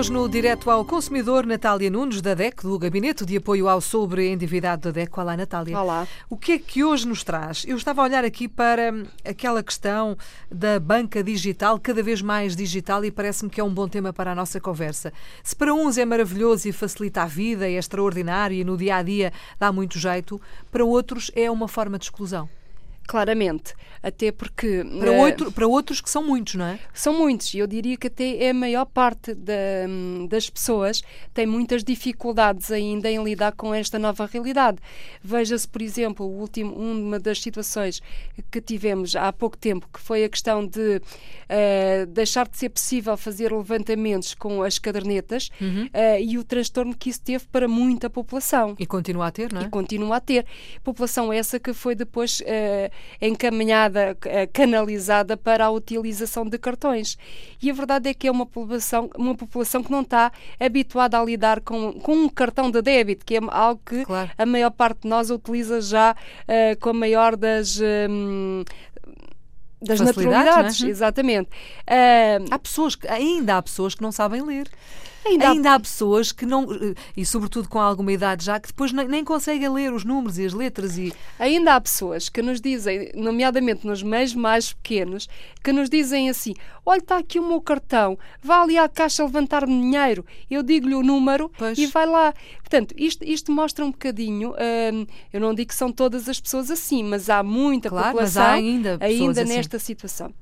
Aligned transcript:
hoje 0.00 0.12
no 0.12 0.28
Direto 0.28 0.70
ao 0.70 0.84
Consumidor, 0.84 1.46
Natália 1.46 1.90
Nunes, 1.90 2.20
da 2.20 2.34
DEC, 2.34 2.62
do 2.62 2.78
Gabinete 2.78 3.24
de 3.24 3.36
Apoio 3.36 3.68
ao 3.68 3.80
Sobreendividado 3.80 4.82
da 4.82 4.90
DEC. 4.90 5.18
Olá, 5.18 5.36
Natália. 5.36 5.78
Olá. 5.78 6.06
O 6.28 6.36
que 6.36 6.52
é 6.52 6.58
que 6.58 6.84
hoje 6.84 7.08
nos 7.08 7.24
traz? 7.24 7.64
Eu 7.66 7.76
estava 7.76 8.02
a 8.02 8.04
olhar 8.04 8.24
aqui 8.24 8.46
para 8.46 8.92
aquela 9.24 9.62
questão 9.62 10.16
da 10.50 10.78
banca 10.78 11.24
digital, 11.24 11.78
cada 11.78 12.02
vez 12.02 12.20
mais 12.20 12.54
digital, 12.54 13.04
e 13.04 13.10
parece-me 13.10 13.50
que 13.50 13.60
é 13.60 13.64
um 13.64 13.72
bom 13.72 13.88
tema 13.88 14.12
para 14.12 14.32
a 14.32 14.34
nossa 14.34 14.60
conversa. 14.60 15.12
Se 15.42 15.56
para 15.56 15.74
uns 15.74 15.96
é 15.96 16.04
maravilhoso 16.04 16.68
e 16.68 16.72
facilita 16.72 17.22
a 17.22 17.26
vida, 17.26 17.66
é 17.66 17.72
extraordinário 17.72 18.56
e 18.56 18.64
no 18.64 18.76
dia 18.76 18.96
a 18.96 19.02
dia 19.02 19.32
dá 19.58 19.72
muito 19.72 19.98
jeito, 19.98 20.40
para 20.70 20.84
outros 20.84 21.30
é 21.34 21.50
uma 21.50 21.66
forma 21.66 21.98
de 21.98 22.04
exclusão. 22.04 22.48
Claramente. 23.10 23.74
Até 24.00 24.30
porque. 24.30 24.84
Para, 24.84 25.10
uh, 25.10 25.18
outro, 25.18 25.50
para 25.50 25.66
outros 25.66 26.00
que 26.00 26.08
são 26.08 26.22
muitos, 26.22 26.54
não 26.54 26.64
é? 26.64 26.78
São 26.94 27.12
muitos. 27.12 27.52
E 27.52 27.58
eu 27.58 27.66
diria 27.66 27.96
que 27.96 28.06
até 28.06 28.44
é 28.44 28.50
a 28.50 28.54
maior 28.54 28.84
parte 28.84 29.34
da, 29.34 29.52
das 30.28 30.48
pessoas 30.48 31.02
tem 31.34 31.44
muitas 31.44 31.82
dificuldades 31.82 32.70
ainda 32.70 33.10
em 33.10 33.20
lidar 33.22 33.50
com 33.50 33.74
esta 33.74 33.98
nova 33.98 34.26
realidade. 34.26 34.78
Veja-se, 35.24 35.66
por 35.66 35.82
exemplo, 35.82 36.24
o 36.24 36.38
último, 36.38 36.72
uma 36.72 37.18
das 37.18 37.42
situações 37.42 38.00
que 38.48 38.60
tivemos 38.60 39.16
há 39.16 39.32
pouco 39.32 39.58
tempo, 39.58 39.88
que 39.92 39.98
foi 39.98 40.22
a 40.22 40.28
questão 40.28 40.64
de 40.64 40.98
uh, 40.98 42.06
deixar 42.06 42.46
de 42.48 42.56
ser 42.56 42.68
possível 42.68 43.16
fazer 43.16 43.52
levantamentos 43.52 44.36
com 44.36 44.62
as 44.62 44.78
cadernetas 44.78 45.50
uhum. 45.60 45.86
uh, 45.86 46.20
e 46.22 46.38
o 46.38 46.44
transtorno 46.44 46.96
que 46.96 47.10
isso 47.10 47.22
teve 47.22 47.44
para 47.48 47.66
muita 47.66 48.08
população. 48.08 48.76
E 48.78 48.86
continua 48.86 49.26
a 49.26 49.30
ter, 49.32 49.52
não 49.52 49.62
é? 49.62 49.64
E 49.64 49.68
continua 49.68 50.16
a 50.18 50.20
ter. 50.20 50.46
População 50.84 51.32
essa 51.32 51.58
que 51.58 51.72
foi 51.72 51.96
depois 51.96 52.40
encaminhada, 53.20 54.16
eh, 54.24 54.46
canalizada 54.46 55.36
para 55.36 55.66
a 55.66 55.70
utilização 55.70 56.44
de 56.44 56.58
cartões. 56.58 57.18
E 57.62 57.70
a 57.70 57.74
verdade 57.74 58.08
é 58.08 58.14
que 58.14 58.28
é 58.28 58.30
uma 58.30 58.46
população, 58.46 59.10
uma 59.16 59.34
população 59.34 59.82
que 59.82 59.90
não 59.90 60.02
está 60.02 60.32
habituada 60.58 61.18
a 61.18 61.24
lidar 61.24 61.60
com, 61.60 61.92
com 61.94 62.12
um 62.12 62.28
cartão 62.28 62.70
de 62.70 62.80
débito, 62.82 63.24
que 63.24 63.36
é 63.36 63.40
algo 63.48 63.80
que 63.84 64.04
claro. 64.04 64.30
a 64.36 64.46
maior 64.46 64.70
parte 64.70 65.02
de 65.02 65.08
nós 65.08 65.30
utiliza 65.30 65.80
já 65.80 66.12
uh, 66.12 66.80
com 66.80 66.90
a 66.90 66.94
maior 66.94 67.36
das. 67.36 67.80
Um, 67.80 68.64
das 69.82 69.98
naturalidades, 69.98 70.82
é? 70.82 70.88
exatamente. 70.88 71.48
Uh, 71.88 72.44
há 72.50 72.58
pessoas 72.58 72.94
que, 72.94 73.08
ainda 73.08 73.56
há 73.56 73.62
pessoas 73.62 73.94
que 73.94 74.02
não 74.02 74.12
sabem 74.12 74.42
ler. 74.42 74.68
Ainda, 75.24 75.50
Ainda 75.50 75.70
há... 75.70 75.74
há... 75.74 75.80
pessoas 75.80 76.32
que 76.32 76.46
não, 76.46 76.66
e 77.16 77.24
sobretudo 77.24 77.68
com 77.68 77.78
alguma 77.78 78.12
idade 78.12 78.44
já, 78.44 78.58
que 78.58 78.68
depois 78.68 78.92
nem, 78.92 79.06
nem, 79.06 79.24
conseguem 79.24 79.68
ler 79.68 79.92
os 79.92 80.04
números 80.04 80.38
e 80.38 80.46
as 80.46 80.52
letras. 80.52 80.96
E... 80.96 81.12
Ainda 81.38 81.74
há 81.74 81.80
pessoas 81.80 82.28
que 82.28 82.40
nos 82.42 82.60
dizem, 82.60 83.10
nomeadamente 83.14 83.86
nos 83.86 84.02
meios 84.02 84.34
mais 84.34 84.72
pequenos, 84.72 85.28
que 85.62 85.72
nos 85.72 85.90
dizem 85.90 86.30
assim: 86.30 86.54
olha, 86.84 86.98
está 86.98 87.18
aqui 87.18 87.38
o 87.38 87.46
meu 87.46 87.60
cartão, 87.60 88.18
vá 88.42 88.62
ali 88.62 88.78
à 88.78 88.88
caixa 88.88 89.24
levantar-me 89.24 89.80
dinheiro, 89.80 90.24
eu 90.50 90.62
digo-lhe 90.62 90.94
o 90.94 91.02
número 91.02 91.50
pois. 91.56 91.78
e 91.78 91.86
vai 91.86 92.06
lá. 92.06 92.32
Portanto, 92.58 92.94
isto, 92.96 93.24
isto 93.24 93.52
mostra 93.52 93.84
um 93.84 93.90
bocadinho, 93.90 94.52
hum, 94.52 95.06
eu 95.32 95.40
não 95.40 95.54
digo 95.54 95.68
que 95.68 95.74
são 95.74 95.92
todas 95.92 96.28
as 96.28 96.40
pessoas 96.40 96.70
assim, 96.70 97.02
mas 97.02 97.28
há 97.28 97.42
muita 97.42 97.88
claro, 97.88 98.06
população 98.08 98.42
há 98.42 98.52
ainda, 98.52 98.98
ainda 99.00 99.42
assim. 99.42 99.54
nesta 99.54 99.78
situação. 99.78 100.32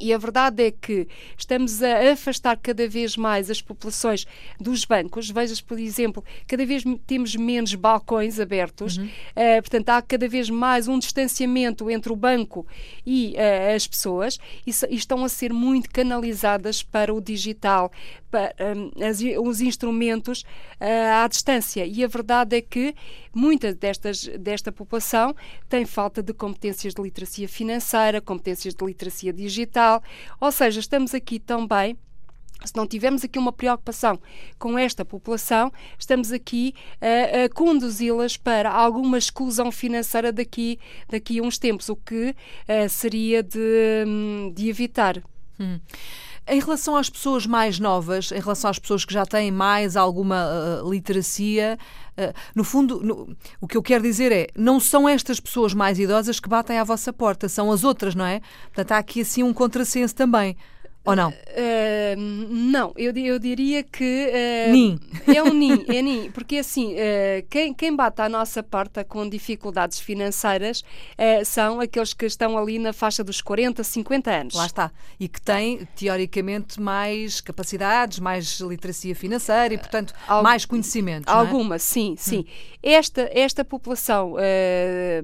E 0.00 0.14
a 0.14 0.18
verdade 0.18 0.64
é 0.64 0.70
que 0.70 1.06
estamos 1.36 1.82
a 1.82 2.12
afastar 2.12 2.56
cada 2.56 2.88
vez 2.88 3.16
mais 3.16 3.50
as 3.50 3.60
populações 3.60 4.26
dos 4.58 4.84
bancos. 4.84 5.30
Vejas, 5.30 5.60
por 5.60 5.78
exemplo, 5.78 6.24
cada 6.46 6.64
vez 6.64 6.82
temos 7.06 7.36
menos 7.36 7.74
balcões 7.74 8.40
abertos, 8.40 8.96
uhum. 8.96 9.04
uh, 9.04 9.62
portanto, 9.62 9.88
há 9.90 10.02
cada 10.02 10.28
vez 10.28 10.48
mais 10.48 10.88
um 10.88 10.98
distanciamento 10.98 11.90
entre 11.90 12.12
o 12.12 12.16
banco 12.16 12.66
e 13.04 13.34
uh, 13.34 13.74
as 13.74 13.86
pessoas 13.86 14.38
e, 14.66 14.70
e, 14.88 14.96
estão 14.96 15.24
a 15.24 15.28
ser 15.28 15.52
muito 15.52 15.90
canalizadas 15.90 16.82
para 16.82 17.12
o 17.12 17.20
digital, 17.20 17.90
para 18.30 18.54
um, 18.76 18.90
as, 19.04 19.20
os 19.20 19.60
instrumentos 19.60 20.42
uh, 20.80 21.24
à 21.24 21.28
distância. 21.28 21.84
E 21.84 22.04
a 22.04 22.08
verdade 22.08 22.56
é 22.56 22.60
que 22.60 22.94
muita 23.34 23.74
destas, 23.74 24.26
desta 24.38 24.70
população 24.70 25.34
tem 25.68 25.84
falta 25.84 26.22
de 26.22 26.32
competências 26.32 26.94
de 26.94 27.02
literacia 27.02 27.48
financeira, 27.48 28.20
competências 28.20 28.74
de 28.74 28.84
literacia 28.84 29.32
digital, 29.32 29.89
ou 30.40 30.52
seja, 30.52 30.80
estamos 30.80 31.14
aqui 31.14 31.38
também 31.38 31.96
se 32.64 32.76
não 32.76 32.86
tivermos 32.86 33.24
aqui 33.24 33.38
uma 33.38 33.52
preocupação 33.52 34.18
com 34.58 34.78
esta 34.78 35.04
população, 35.04 35.72
estamos 35.98 36.30
aqui 36.32 36.74
a, 37.00 37.44
a 37.44 37.48
conduzi-las 37.48 38.36
para 38.36 38.70
alguma 38.70 39.18
exclusão 39.18 39.72
financeira 39.72 40.32
daqui, 40.32 40.78
daqui 41.08 41.38
a 41.38 41.42
uns 41.42 41.58
tempos, 41.58 41.88
o 41.88 41.96
que 41.96 42.30
uh, 42.30 42.88
seria 42.88 43.42
de, 43.42 44.04
hum, 44.06 44.52
de 44.54 44.68
evitar. 44.68 45.22
Hum. 45.58 45.80
Em 46.46 46.58
relação 46.58 46.96
às 46.96 47.08
pessoas 47.08 47.46
mais 47.46 47.78
novas, 47.78 48.32
em 48.32 48.40
relação 48.40 48.70
às 48.70 48.78
pessoas 48.78 49.04
que 49.04 49.12
já 49.12 49.24
têm 49.24 49.50
mais 49.50 49.96
alguma 49.96 50.46
uh, 50.82 50.90
literacia, 50.90 51.78
uh, 52.18 52.34
no 52.54 52.64
fundo, 52.64 53.00
no, 53.02 53.36
o 53.60 53.68
que 53.68 53.76
eu 53.76 53.82
quero 53.82 54.02
dizer 54.02 54.32
é, 54.32 54.48
não 54.56 54.80
são 54.80 55.08
estas 55.08 55.38
pessoas 55.38 55.72
mais 55.72 55.98
idosas 55.98 56.40
que 56.40 56.48
batem 56.48 56.78
à 56.78 56.84
vossa 56.84 57.12
porta, 57.12 57.48
são 57.48 57.70
as 57.70 57.84
outras, 57.84 58.14
não 58.14 58.24
é? 58.24 58.40
Portanto, 58.64 58.92
há 58.92 58.98
aqui 58.98 59.20
assim 59.20 59.42
um 59.42 59.52
contrassenso 59.52 60.14
também. 60.14 60.56
Ou 61.04 61.16
não? 61.16 61.30
Uh, 61.30 62.16
não, 62.16 62.92
eu, 62.96 63.12
eu 63.16 63.38
diria 63.38 63.82
que. 63.82 64.30
Uh, 64.68 64.72
nin. 64.72 65.00
É 65.26 65.42
um 65.42 65.54
nin, 65.54 65.84
é 65.88 66.02
nin. 66.02 66.30
Porque 66.30 66.58
assim, 66.58 66.92
uh, 66.92 67.46
quem, 67.48 67.72
quem 67.72 67.96
bate 67.96 68.20
à 68.20 68.28
nossa 68.28 68.62
porta 68.62 69.02
com 69.02 69.26
dificuldades 69.28 69.98
financeiras 69.98 70.82
são 71.44 71.80
aqueles 71.80 72.12
que 72.12 72.26
estão 72.26 72.56
ali 72.58 72.78
na 72.78 72.92
faixa 72.92 73.24
dos 73.24 73.40
40, 73.40 73.82
50 73.82 74.30
anos. 74.30 74.54
Lá 74.54 74.66
está. 74.66 74.90
E 75.18 75.28
que 75.28 75.40
têm, 75.40 75.86
teoricamente, 75.96 76.80
mais 76.80 77.40
capacidades, 77.40 78.18
mais 78.18 78.60
literacia 78.60 79.14
financeira 79.14 79.74
e, 79.74 79.78
portanto, 79.78 80.14
mais 80.42 80.64
conhecimento. 80.64 81.28
É? 81.28 81.32
Alguma, 81.32 81.76
é? 81.76 81.78
sim, 81.78 82.14
sim. 82.18 82.40
Hum. 82.40 82.44
Esta, 82.82 83.30
esta 83.32 83.64
população 83.64 84.34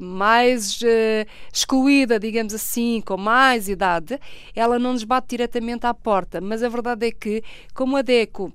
mais 0.01 0.81
excluída, 1.53 2.19
digamos 2.19 2.55
assim, 2.55 3.03
com 3.05 3.17
mais 3.17 3.69
idade, 3.69 4.21
ela 4.55 4.79
não 4.79 4.93
nos 4.93 5.05
bate 5.05 5.29
diretamente 5.31 5.66
diretamente 5.66 5.87
à 5.87 5.93
porta, 5.93 6.41
mas 6.41 6.62
a 6.62 6.69
verdade 6.69 7.06
é 7.06 7.10
que, 7.10 7.43
como 7.75 7.97
a 7.97 8.03
DECO 8.03 8.53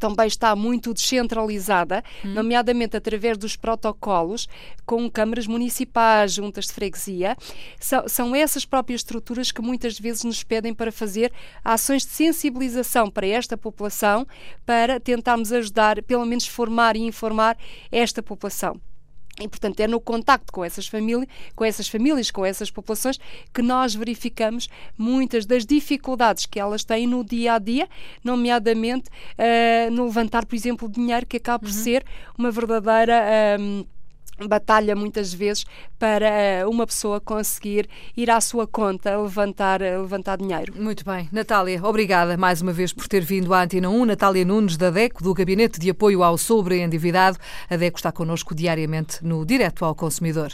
também 0.00 0.26
está 0.26 0.56
muito 0.56 0.92
descentralizada, 0.92 2.02
hum. 2.24 2.34
nomeadamente 2.34 2.96
através 2.96 3.38
dos 3.38 3.54
protocolos 3.54 4.48
com 4.84 5.08
câmaras 5.08 5.46
municipais, 5.46 6.32
juntas 6.32 6.66
de 6.66 6.72
freguesia. 6.72 7.36
São, 7.78 8.08
são, 8.08 8.34
essas 8.34 8.64
próprias 8.64 9.02
estruturas 9.02 9.52
que 9.52 9.62
muitas 9.62 9.96
vezes 9.96 10.24
nos 10.24 10.42
pedem 10.42 10.74
para 10.74 10.90
fazer 10.90 11.32
ações 11.64 12.04
de 12.04 12.10
sensibilização 12.10 13.08
para 13.08 13.28
esta 13.28 13.56
população, 13.56 14.26
para 14.64 14.98
tentarmos 14.98 15.52
ajudar, 15.52 16.02
pelo 16.02 16.26
menos 16.26 16.48
formar 16.48 16.96
e 16.96 17.06
informar 17.06 17.56
esta 17.92 18.20
população. 18.20 18.80
E, 19.38 19.46
portanto, 19.46 19.80
é 19.80 19.86
no 19.86 20.00
contacto 20.00 20.50
com 20.50 20.64
essas, 20.64 20.86
famílias, 20.86 21.28
com 21.54 21.64
essas 21.64 21.88
famílias, 21.88 22.30
com 22.30 22.44
essas 22.44 22.70
populações, 22.70 23.18
que 23.52 23.60
nós 23.60 23.94
verificamos 23.94 24.68
muitas 24.96 25.44
das 25.44 25.66
dificuldades 25.66 26.46
que 26.46 26.58
elas 26.58 26.84
têm 26.84 27.06
no 27.06 27.22
dia 27.22 27.54
a 27.54 27.58
dia, 27.58 27.86
nomeadamente 28.24 29.10
uh, 29.10 29.90
no 29.90 30.04
levantar, 30.06 30.46
por 30.46 30.56
exemplo, 30.56 30.88
dinheiro, 30.88 31.26
que 31.26 31.36
acaba 31.36 31.58
por 31.58 31.68
uhum. 31.68 31.74
ser 31.74 32.04
uma 32.38 32.50
verdadeira. 32.50 33.24
Um, 33.60 33.84
batalha 34.48 34.94
muitas 34.94 35.32
vezes 35.32 35.64
para 35.98 36.68
uma 36.68 36.86
pessoa 36.86 37.20
conseguir 37.20 37.88
ir 38.16 38.30
à 38.30 38.40
sua 38.40 38.66
conta 38.66 39.16
levantar, 39.16 39.80
levantar 39.80 40.36
dinheiro. 40.38 40.74
Muito 40.76 41.04
bem. 41.04 41.28
Natália, 41.32 41.80
obrigada 41.82 42.36
mais 42.36 42.60
uma 42.60 42.72
vez 42.72 42.92
por 42.92 43.08
ter 43.08 43.20
vindo 43.20 43.54
à 43.54 43.62
Antena 43.62 43.88
1. 43.88 44.04
Natália 44.04 44.44
Nunes, 44.44 44.76
da 44.76 44.90
DECO, 44.90 45.22
do 45.22 45.32
Gabinete 45.32 45.80
de 45.80 45.90
Apoio 45.90 46.22
ao 46.22 46.36
Sobreendividado. 46.36 47.38
A 47.70 47.76
DECO 47.76 47.98
está 47.98 48.12
connosco 48.12 48.54
diariamente 48.54 49.24
no 49.24 49.44
Direto 49.44 49.84
ao 49.84 49.94
Consumidor. 49.94 50.52